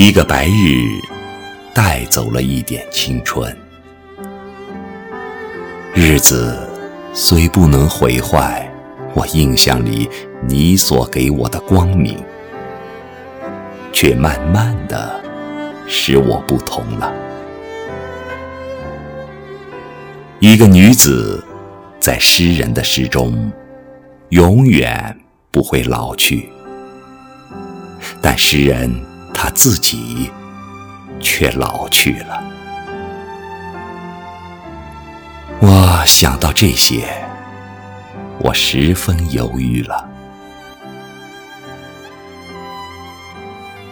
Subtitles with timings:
[0.00, 1.00] 一个白日
[1.74, 3.52] 带走了一点青春，
[5.92, 6.56] 日子
[7.12, 8.72] 虽不能毁坏
[9.12, 10.08] 我印象里
[10.46, 12.16] 你所给我的光明，
[13.92, 15.20] 却慢慢的
[15.88, 17.12] 使我不同了。
[20.38, 21.44] 一个女子
[21.98, 23.50] 在诗人的诗中
[24.28, 25.18] 永远
[25.50, 26.48] 不会老去，
[28.22, 28.94] 但诗人。
[29.40, 30.32] 他自己
[31.20, 32.42] 却老去了。
[35.60, 37.04] 我想到这些，
[38.40, 40.08] 我十分犹豫了。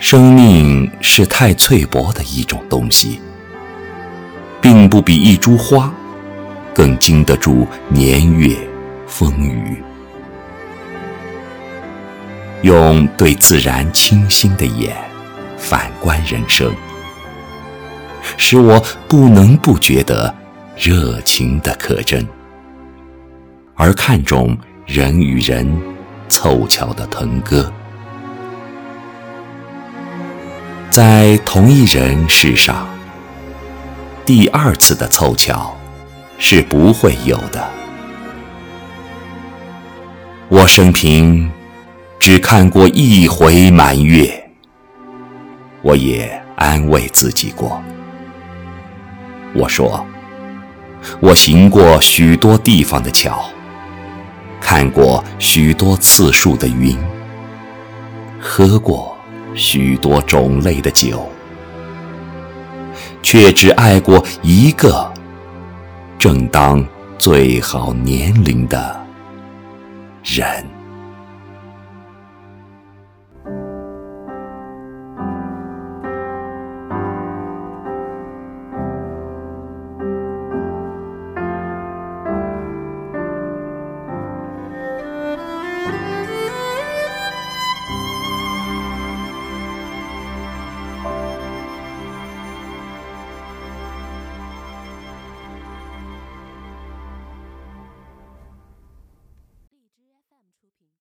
[0.00, 3.20] 生命是太脆薄的一种东西，
[4.62, 5.92] 并不比一株花
[6.72, 8.56] 更经得住年月
[9.06, 9.84] 风雨。
[12.62, 15.03] 用对自然清新的眼。
[15.64, 16.70] 反观人生，
[18.36, 20.32] 使我不能不觉得
[20.76, 22.28] 热情的可真，
[23.74, 25.66] 而看重人与人
[26.28, 27.72] 凑巧的腾歌。
[30.90, 32.86] 在同一人世上，
[34.26, 35.74] 第二次的凑巧
[36.38, 37.66] 是不会有的。
[40.50, 41.50] 我生平
[42.20, 44.43] 只看过一回满月。
[45.84, 47.80] 我也安慰自己过。
[49.54, 50.04] 我说，
[51.20, 53.44] 我行过许多地方的桥，
[54.60, 56.98] 看过许多次数的云，
[58.40, 59.14] 喝过
[59.54, 61.28] 许多种类的酒，
[63.22, 65.12] 却只爱过一个
[66.18, 66.82] 正当
[67.18, 69.06] 最好年龄的
[70.24, 70.66] 人